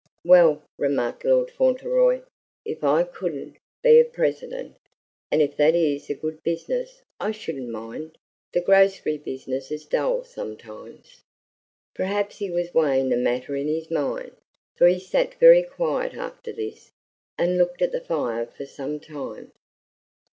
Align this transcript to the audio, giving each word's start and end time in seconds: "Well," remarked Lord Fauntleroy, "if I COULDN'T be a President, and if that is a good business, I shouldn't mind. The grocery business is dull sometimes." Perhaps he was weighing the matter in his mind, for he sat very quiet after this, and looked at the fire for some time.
"Well," 0.25 0.63
remarked 0.79 1.23
Lord 1.25 1.51
Fauntleroy, 1.51 2.21
"if 2.65 2.83
I 2.83 3.03
COULDN'T 3.03 3.57
be 3.83 3.99
a 3.99 4.03
President, 4.03 4.75
and 5.29 5.43
if 5.43 5.55
that 5.57 5.75
is 5.75 6.09
a 6.09 6.15
good 6.15 6.41
business, 6.41 7.03
I 7.19 7.29
shouldn't 7.29 7.69
mind. 7.69 8.17
The 8.53 8.61
grocery 8.61 9.19
business 9.19 9.69
is 9.69 9.85
dull 9.85 10.23
sometimes." 10.23 11.21
Perhaps 11.93 12.37
he 12.39 12.49
was 12.49 12.73
weighing 12.73 13.09
the 13.09 13.15
matter 13.15 13.55
in 13.55 13.67
his 13.67 13.91
mind, 13.91 14.31
for 14.75 14.87
he 14.87 14.97
sat 14.97 15.35
very 15.35 15.61
quiet 15.61 16.15
after 16.15 16.51
this, 16.51 16.89
and 17.37 17.59
looked 17.59 17.83
at 17.83 17.91
the 17.91 18.01
fire 18.01 18.47
for 18.47 18.65
some 18.65 18.99
time. 18.99 19.51